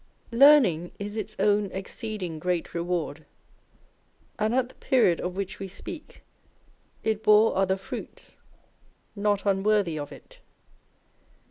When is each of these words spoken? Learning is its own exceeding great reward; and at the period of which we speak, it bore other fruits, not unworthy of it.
Learning 0.31 0.91
is 0.97 1.15
its 1.15 1.35
own 1.37 1.67
exceeding 1.71 2.39
great 2.39 2.73
reward; 2.73 3.23
and 4.39 4.55
at 4.55 4.67
the 4.67 4.73
period 4.73 5.19
of 5.21 5.35
which 5.35 5.59
we 5.59 5.67
speak, 5.67 6.23
it 7.03 7.21
bore 7.21 7.55
other 7.55 7.77
fruits, 7.77 8.35
not 9.15 9.45
unworthy 9.45 9.99
of 9.99 10.11
it. 10.11 10.39